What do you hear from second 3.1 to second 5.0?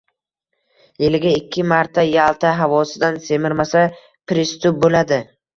simirmasa «pristup»